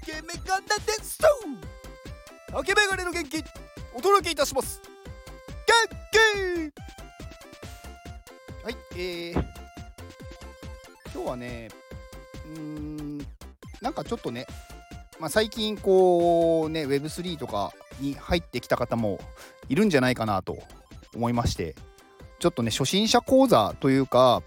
[0.00, 1.18] 竹メガネです
[2.50, 3.44] 竹メガネの元気
[3.94, 4.80] お届けいたします。
[5.66, 5.74] 元
[6.10, 6.72] 気
[8.64, 9.32] はいえー、
[11.12, 11.68] 今日はね
[12.56, 13.18] うん
[13.82, 14.46] なんかちょっとね
[15.18, 19.20] まあ、最近こうね Web3 とかに入ってきた方も
[19.68, 20.56] いるんじゃないかなと
[21.14, 21.74] 思いまして
[22.38, 24.42] ちょっとね初心者講座というか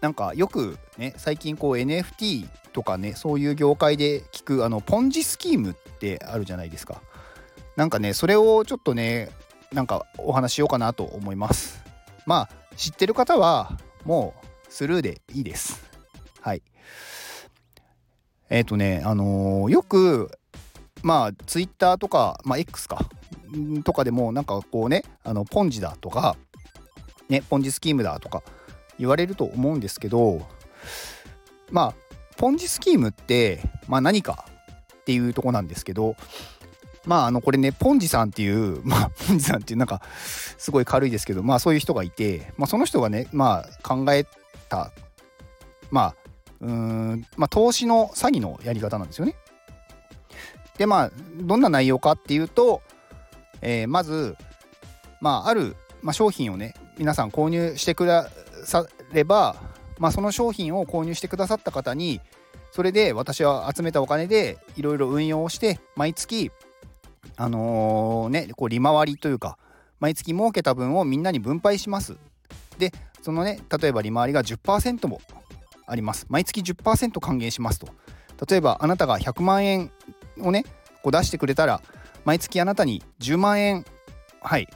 [0.00, 7.00] なんかよくね最近こう NFT とかねそういう業界で聞くあのポンジスキームってあるじゃないですか。
[7.74, 9.30] なんかねそれをちょっとね
[9.72, 11.82] なんかお話しようかなと思います。
[12.26, 15.82] まあ知ってる方はもうスルーでいいです。
[16.42, 16.62] はい。
[18.50, 20.30] えっ、ー、とねあのー、よく
[21.02, 23.06] まあツイッターとかまあ X か
[23.84, 26.36] とかでもなんかこうねあのポンジだとか
[27.30, 28.42] ねポンジスキームだとか
[28.98, 30.46] 言われると思うんですけど
[31.70, 32.05] まあ
[32.36, 34.46] ポンジスキームってまあ何か？
[35.00, 36.16] っていうとこなんですけど
[37.04, 40.02] まああのこれねポンジさんっていう まあポンジさんっていうなんか
[40.58, 44.26] すごい軽いですけどまあそういう人がいてまあその人がねまあ考え
[44.68, 44.90] た
[45.92, 46.14] まあ
[46.60, 49.36] うんまあ投資の詐欺のやり方なんですよね。
[50.76, 52.82] でまあどんな内容かっていうと、
[53.62, 54.36] えー、まず
[55.20, 58.28] まあある、まあ、商品をね皆さん購入してくだ
[58.64, 59.54] されば、
[59.98, 62.20] まあ、その商品を購入してくださった方に
[62.70, 66.50] それで私は集めたお金でいろいろ運用をして毎月
[67.36, 69.58] あのー、ねこう利回りというか
[69.98, 72.16] 毎月儲けた分をみんなに分配します。
[72.78, 75.20] でそのね例えば利回りが10%も
[75.86, 76.26] あります。
[76.28, 77.88] 毎月10%還元しますと。
[78.48, 79.90] 例えばあなたが100万円
[80.40, 80.64] をね
[81.02, 81.80] こう出してくれたら
[82.24, 83.84] 毎月あなたに10万円
[84.42, 84.68] はい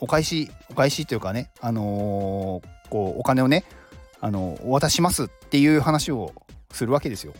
[0.00, 3.64] お返しお返しというかねあのー、こうお金をね
[4.26, 6.32] あのお渡しますっていう話を
[6.72, 7.32] するわけですよ。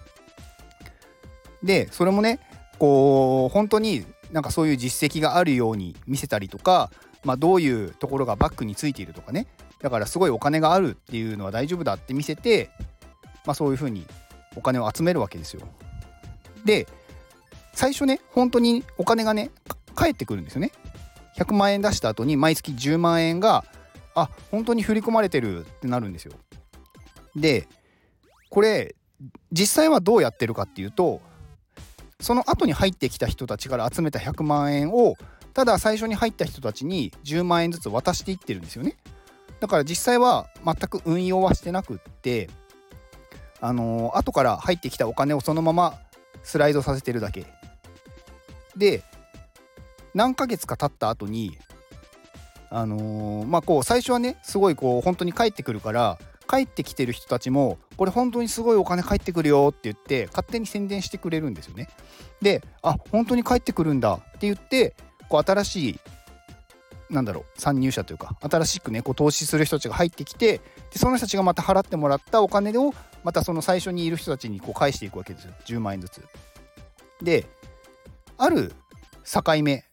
[1.64, 2.38] でそれもね
[2.78, 6.92] こう本当になんかそういう実績があるように見せたりとか、
[7.24, 9.48] まあ、どういうところがバックについているとかね
[9.80, 12.70] だからすごいお金があるっていうのは大丈夫だって見せて、
[13.46, 14.06] まあ、そういうふうに
[14.54, 15.62] お金を集めるわけですよ。
[16.64, 16.86] で
[17.72, 19.50] 最初ね本当にお金がね
[19.96, 20.70] 返ってくるんですよね。
[21.36, 23.64] 100万円出した後に毎月10万円が
[24.14, 26.32] あ本当に振り込まれてるってなるんですよ。
[27.36, 27.68] で
[28.50, 28.96] これ
[29.52, 31.20] 実際はどうやってるかっていうと
[32.20, 35.14] その後に入ってきた人たちから集めた100万円を
[35.52, 38.96] ただ最初に入った人たちに10万円ずつ渡していってるんですよね。
[39.60, 42.50] だから実際は全く運用はしてなくって
[43.60, 45.94] あのー、後から入ってきたお金をそのまま
[46.42, 47.46] スライドさせてるだけ
[48.76, 49.02] で
[50.14, 51.56] 何ヶ月か経った後に
[52.68, 61.88] あのー、まあこう最初はねすごいこう本当に帰ってくるから帰ってきてる人たちもこれ本当にすごいお金返ってくるよって言って勝手に宣伝してくれるんですよね。
[62.40, 64.94] であ本当に帰ってくるんだって言って
[65.28, 66.00] こう新しい
[67.10, 70.60] なんだろう参入者というか新しくねこう投資する人たちが入ってきて
[70.92, 76.22] でその人たちがまた払ってもらったお金をまたその最初にいる人たちにこう返していくわけですよ10万円ずつ。
[77.22, 77.46] で
[78.38, 78.72] ある
[79.24, 79.84] 境目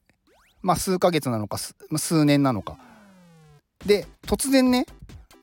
[0.62, 2.78] まあ数ヶ月なのか数年なのか
[3.86, 4.86] で突然ね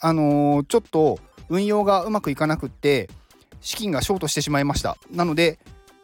[0.00, 1.18] あのー、ちょっと
[1.48, 3.08] 運用がうまくいかなくって
[3.60, 4.96] 資金がショートしてしまいました。
[5.10, 5.58] なので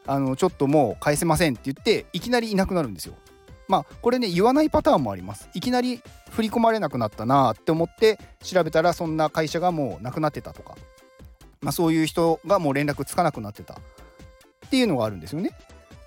[0.07, 3.15] あのちょっともう返せませんって言っていきなりいなくなるんですよ。
[3.69, 5.49] まあこれね言わないパターンもあります。
[5.55, 10.77] いきなり振り込まれなくなったなって思って調べたらそんな会社がもうなくなってたとか、
[11.61, 13.79] まあ、そういう人がもう連絡つかなくなってたっ
[14.71, 15.51] ていうのがあるんですよね。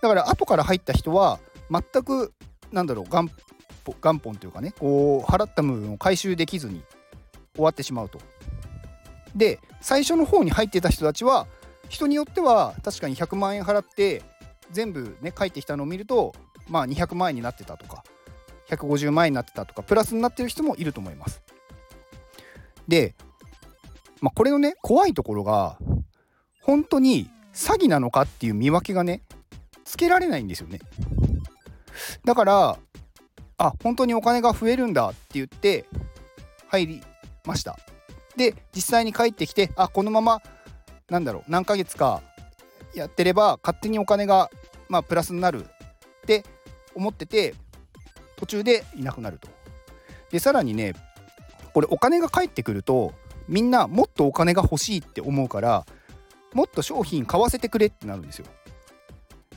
[0.01, 1.39] だから後から入った人は
[1.69, 2.33] 全く
[2.71, 6.83] なんだろう元本というかねこう払った部分を回収できずに
[7.59, 8.19] 終わってしまうと。
[9.35, 11.47] で最初の方に入ってた人たちは
[11.87, 14.23] 人によっては確かに100万円払って
[14.71, 16.33] 全部ね返ってきたのを見ると
[16.67, 18.03] まあ200万円になってたとか
[18.69, 21.41] 150万円になってたとかプラスになってる人もいると思います。
[22.87, 23.15] で、
[24.21, 25.77] まあ、これのね怖いところが
[26.61, 29.21] 本当に詐欺なのかっていう見分けがね
[29.83, 30.79] つけられないんですよね。
[32.25, 32.77] だから
[33.57, 35.85] あ本当にお金が増えるんだって言って
[36.67, 37.01] 入り
[37.49, 37.77] ました。
[38.37, 40.41] で実際に帰ってきてあこのまま
[41.09, 42.21] なんだろう何ヶ月か
[42.93, 44.49] やってれば勝手にお金が
[44.87, 45.65] まあプラスになる。
[45.65, 46.43] って
[46.93, 47.55] 思ってて
[48.35, 49.47] 途中でいなくなると。
[50.31, 50.93] でさらにね
[51.73, 53.13] これお金が返ってくると
[53.47, 55.87] みんなもっとお金が欲しいって思うから
[56.53, 58.45] もっと商品買わせてくれってなるんですよ。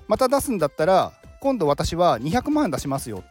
[0.09, 3.23] また出すんだったら今度私は200万出しますよ。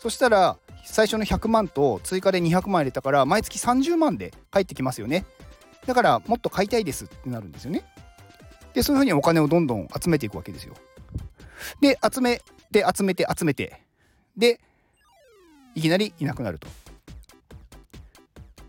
[0.00, 5.24] そしたら最初の100万と追加で200万入れたから毎月30万で返ってきますよね。
[5.86, 7.84] だからもっと買いたいですってなるんですよね。
[8.74, 10.74] でそういうふうにお金をどんどん集めていくわけですよ。
[11.80, 12.40] で集め
[12.72, 13.80] て集めて集めて。
[14.36, 14.60] で
[15.74, 16.68] いきなりいなくなると。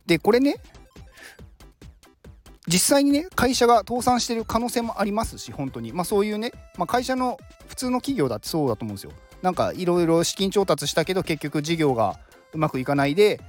[0.05, 0.55] でこれね
[2.67, 5.91] 実際にね会社が倒産してる可能性もありますし本当に。
[5.91, 7.37] まあそういうね、まあ、会社の
[7.67, 9.11] 普通の企業だってそうだと思うんですよ。
[9.45, 12.17] なんかいろいろ資金調達したけど結局事業が
[12.51, 13.39] うまくいかないで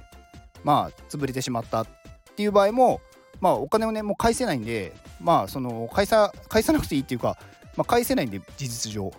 [0.63, 1.87] まあ潰れてしまったっ
[2.35, 3.01] ていう場合も
[3.41, 7.35] まあお金をねもう返せないんでまあその返さ返さなくていいっていうか、
[7.75, 9.11] まあ、返せないんで事実上。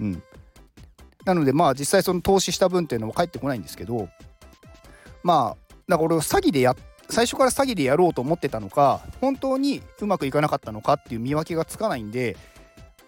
[0.00, 0.22] うん。
[1.24, 4.10] なのでまあ実際その投資した分っていうのは返ってこないんですけど
[5.22, 6.76] まあだから俺詐欺でや
[7.08, 12.36] 最初から詐欺でやろうと思ってたのか本当にうまくいかなかったのかっていう見分けがつかないんで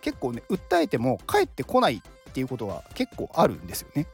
[0.01, 2.03] 結構ね訴えても返ってこない
[2.35, 4.09] っていうことが結構あるんですよね。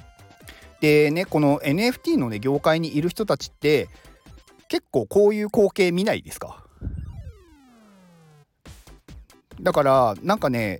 [0.82, 3.88] でねこの NFT のね業界にいる人たちって
[4.68, 6.62] 結構こういう光景見ないですか？
[9.62, 10.78] だからなんかね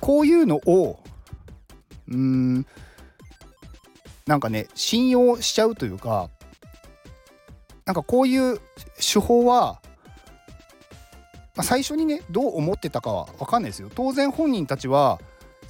[0.00, 0.98] こういうのを
[2.08, 2.66] うーん
[4.26, 6.28] なんかね信用しちゃうというか
[7.84, 8.58] なんかこういう
[8.96, 9.80] 手法は、
[11.54, 15.20] まあ、最初にねどう思ってたかは分かんないですよ当然本人たちは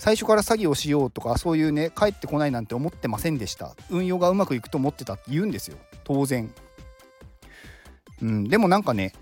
[0.03, 3.77] 最初から詐欺をしようとかそういうね帰ってこないなんて思ってませんでした。
[3.89, 5.77] 運用がうまくいくと思ってたって言うんですよ。
[6.03, 6.53] 当然。
[8.21, 8.49] うん。
[8.49, 9.13] でもなんかね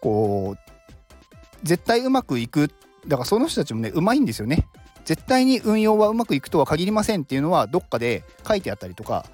[0.00, 2.70] こう絶対うまくいく。
[3.06, 4.66] だからその人たちもねうまいんですよね。
[5.04, 9.26] 絶対に運用はうまくいくとは限りませんっていうのはどっかで書いてあったりとか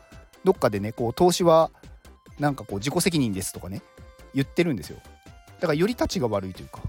[0.43, 1.71] どっかでねこう投資は
[2.41, 3.83] なんかこう自己責任ですとかね
[4.35, 4.99] 言ってるんですよ。
[5.61, 6.81] だからより立ちが悪いというか。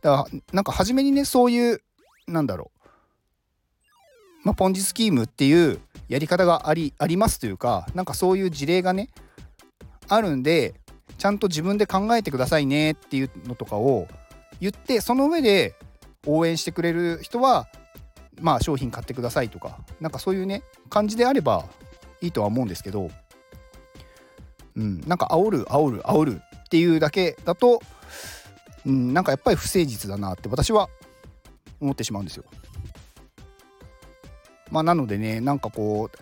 [0.00, 1.82] だからなんか初めにねそういう
[2.28, 2.88] なんだろう。
[4.44, 9.10] まあポンジスキームっていうやり方がありありますというかなんかそういう事例がね
[10.08, 10.74] あるんで
[11.18, 14.06] ちゃんと自分で考えてくださいねっていうのとかを
[14.60, 15.74] 言ってその上で
[16.26, 17.66] 応援してくれる人は
[18.40, 21.64] まあ商品買ってくださいとかなんかそういうね感じであれば
[22.20, 23.10] いいとは思うんですけど
[24.78, 27.80] うん、なんか煽る煽る煽るっていうだけだと、
[28.86, 30.88] うん、なんかやっぱり不誠実だなって私は
[31.80, 32.44] 思ってしまうんですよ。
[34.70, 36.18] まあなのでねなんかこう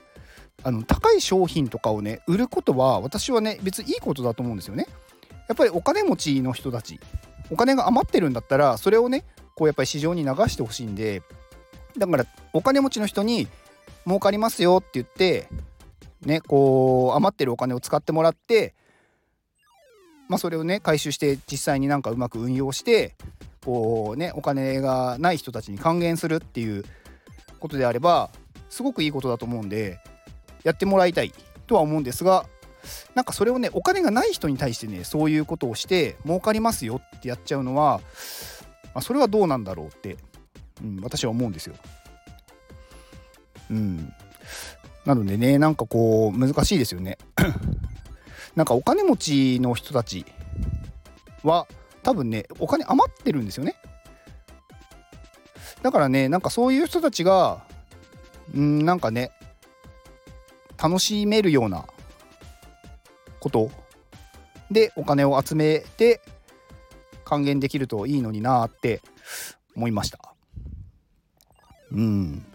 [0.62, 4.87] あの高い商品とかをね売ることは私はね別にいいことだと思うんですよね。
[5.49, 6.99] やっぱりお金持ちの人たち
[7.50, 9.25] お金が余ってるんだったらそれをね
[9.55, 11.23] こうやっぱり市場に流してほしいんで
[11.97, 13.47] だからお金持ちの人に
[14.06, 15.49] 儲かりますよって言って
[16.23, 18.75] ねこう余ってるお金を使ってもらって
[20.29, 23.14] まあそれをね回収して実際になんかうまく運用して
[23.66, 26.84] こうねお金がない人たちに還元するっていう
[27.58, 28.30] ことであれば
[28.70, 29.98] すごくいいことだと思うんで
[30.62, 31.32] やってもらいたい
[31.66, 32.46] とは思うんですが
[33.16, 38.00] なんかそれをねお金がない人に対してねそういうことをして儲かりますよってやっちゃうのは、
[38.94, 40.16] まあ、それはどうなんだろうって、
[40.84, 41.74] うん、私は思うんですよ。
[43.68, 44.12] うん、
[45.04, 47.18] なのでねなんかこう難しいですよね
[48.54, 50.24] なんかお金持ちの人たち
[51.42, 51.66] は
[52.06, 53.75] 多分ねお金余ってるんですよね。
[55.82, 57.64] だからねなんかそういう人たちが
[58.56, 59.32] んなんかね
[60.81, 61.85] 楽しめるような
[63.41, 63.73] こと。
[64.71, 66.21] でお金を集めて
[67.25, 69.02] 還元できるといいのになって
[69.75, 70.21] 思いました。
[71.90, 72.47] うん。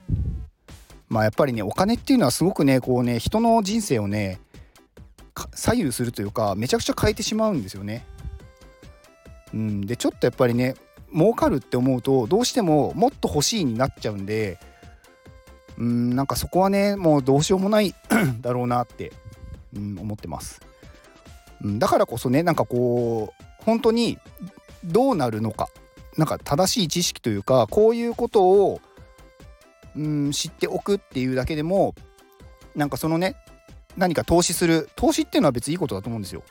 [1.10, 4.40] まあやっぱりねお金っていうのはすごくねこうね人の人生をね
[5.54, 8.06] 左右するというかめちゃくちゃ変えてしまうんですよね。
[9.54, 10.76] うん、でちょっとやっぱりね
[11.14, 14.60] 儲かるって思うとどうしてももっと欲しいになっちゃうんで
[15.78, 17.94] うんなんかそこはねもうどうしようもない
[18.42, 19.12] だろうなって、
[19.76, 20.62] うん、思ってます、
[21.62, 21.80] うん。
[21.80, 24.18] だからこそねなんかこう本当に
[24.84, 25.70] どうなるのか
[26.18, 28.82] なんか正しい知識というかこういうことを
[29.96, 31.96] うん知っておくっていうだけでも
[32.76, 33.36] なんかそのね
[33.98, 36.44] 何か投資する投資っていうのは別にいいことだと思うんですよ。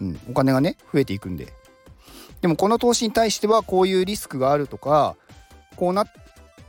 [0.00, 1.52] うん、お金がね増えていくんで。
[2.40, 5.16] でもこの投資に対してはこういうリスクがあるとか
[5.76, 6.06] こうなっ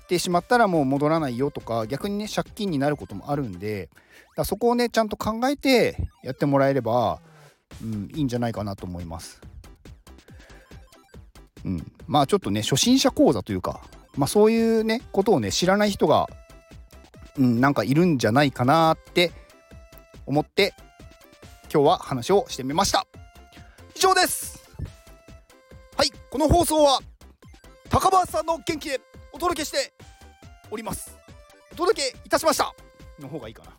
[0.07, 3.89] てしまったらもう戻らないよとか逆にね借金になることもあるんで
[4.37, 7.19] だそこをねちゃんと考えてやってもらえれば、
[7.83, 9.41] うん、いいんじゃないかなと思います。
[11.65, 13.81] うん、まあちょっとね初心者講座というか
[14.17, 16.27] まあ、そういうねことをね知らない人が、
[17.37, 19.31] うん、なんかいるんじゃないかなって
[20.25, 20.73] 思って
[21.71, 23.05] 今日は話をしてみました。
[23.95, 24.63] 以上です。
[25.97, 26.99] はいこの放送は
[27.89, 29.01] 高橋さんの元気で
[29.33, 29.91] お届けして
[30.71, 31.13] おります。
[31.73, 32.73] お届けいたしました。
[33.19, 33.71] の方がいいかな。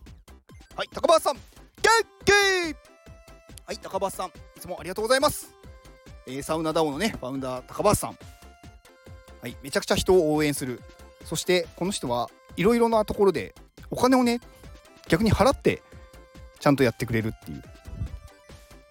[0.77, 1.43] はい高橋さん元
[2.27, 2.33] 気！
[3.65, 4.31] はい高橋さんい
[4.61, 5.55] つもありがとうございます。
[6.27, 8.19] えー、サウナダオのねファウンダー高橋さん。
[9.41, 10.83] はいめちゃくちゃ人を応援する。
[11.25, 13.55] そしてこの人はいろいろなところで
[13.91, 14.41] お金をね
[15.09, 15.83] 逆に払って
[16.61, 17.63] ちゃんとやってくれるっていう。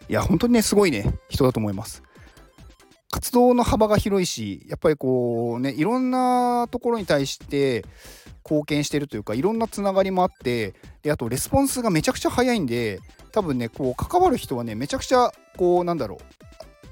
[0.09, 2.03] いや本当にねすごいね人だと思います
[3.11, 7.85] 活動の幅が広いしやっぱりこうねいろんなところに対して
[8.43, 12.99] 貢献してるというかいろんなつながりもあってであとレスポンスがめちゃくちゃ早いんで
[13.31, 16.37] 多分ねこう関わる人はねめちゃくちゃこうなんだろう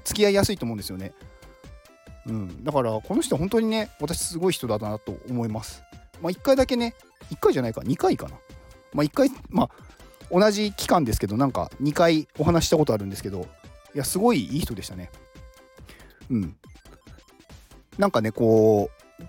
[0.04, 1.12] 付き合いやすいと思うんですよね。
[2.26, 5.82] うん、だからこの人本当にね私すごい人だなと思います。
[6.20, 6.94] まあ1回だけね
[7.30, 8.36] 1回じゃないか2回かな。
[8.92, 9.70] まあ1回まあ
[10.30, 13.46] 同じ期間ですけどなんか2回お話したことあるんですけど
[13.94, 15.10] いやすごいいい人でしたね。
[16.30, 16.56] うん。
[17.98, 19.24] なんかねこう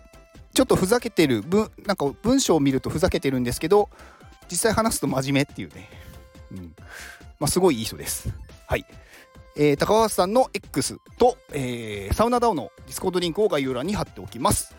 [0.54, 3.90] ちょっとふざけてる文なんか文章を見るとふざけてるんですけど
[4.50, 5.90] 実際話すと真面目っていうね、
[6.52, 6.76] うん
[7.40, 8.30] まあ、すごいいい人です。
[8.68, 8.86] はい。
[9.56, 14.76] えー、高橋さんの X と、えー、サウナ DAO のディスコードリンクを概要欄に貼っておきます。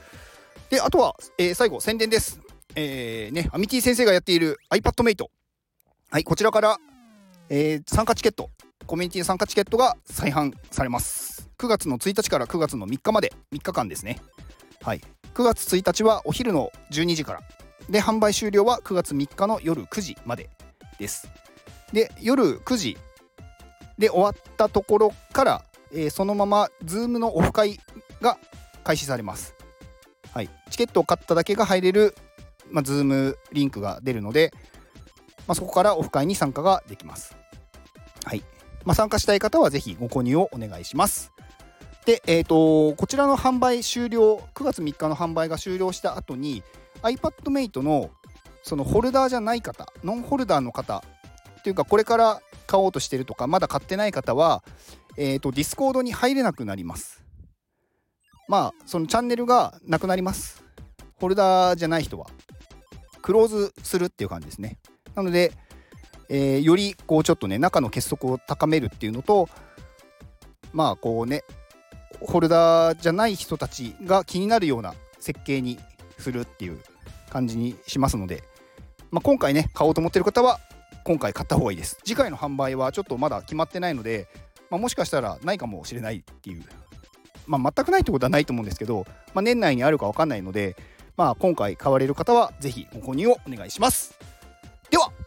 [0.71, 2.41] で、あとは、えー、最後、宣伝です。
[2.77, 5.27] えー、ね、アミティ先生がやっている iPadMate。
[6.11, 6.79] はい、こちらから、
[7.51, 8.49] えー、参加チケット、
[8.87, 11.51] コミュニティ参加チケットが再販されます。
[11.59, 14.19] 9月の1日から9月の3日まで、3日間ですね。
[14.81, 15.03] はい。
[15.35, 17.41] 9月1日はお昼の12時から。
[17.91, 20.49] で、販売終了は9月3日の夜9時まで
[20.99, 21.29] です。
[21.93, 22.97] で、夜9時
[23.99, 27.81] で終わったところから、えー、そのまま Zoom のオフ会
[28.23, 28.39] が
[28.83, 29.55] 開始されます。
[30.33, 32.15] はい、チケットを買っただけが入れる、
[32.71, 34.55] まあ、Zoom リンクが出るので、
[35.49, 37.37] まあ、そこからオフ会に参加ができます。
[38.25, 38.45] はい
[38.85, 41.33] まあ、参加したい方はぜひご購入をお願いします。
[42.07, 46.63] で、えーと、こちらの販売終了、9月3日の販売が終了した後に
[47.03, 48.11] iPadMate の
[48.63, 51.03] そのホルダーじゃない方、ノンホルダーの方
[51.63, 54.63] というかこれから買おうとしてるとかまだ買ってない方は、
[55.17, 57.25] えーと、ディスコードに入れなくなります
[58.47, 60.65] まあそのチャンネルがなくなります
[61.17, 62.27] ホルダーじゃない人は
[63.21, 64.79] クローズするっていう感じですね
[65.19, 65.53] なので、
[66.29, 69.49] えー、よりこうちょっとね中の結束を高めるっていうのと
[70.73, 71.43] まあこうね
[72.21, 75.81] ホルダーじゃない人たちが気になるような設計に
[76.19, 76.79] するっていう
[77.31, 78.45] 感じにしますので、
[79.11, 80.61] まあ、今回ね買おうと思ってる方は
[81.03, 81.99] 今回買った方がいいです。
[82.05, 84.29] 次回の販売はちょっとまだ決まってないので、
[84.71, 86.63] まあ、もしかしたらないかもしれないっていう
[87.49, 90.77] まあ、全くないってことはないと思うんですけど、まあ、年内にあるか分かんないので、
[91.17, 94.28] まあ、今回買われる方はぜひご購入をお願いします。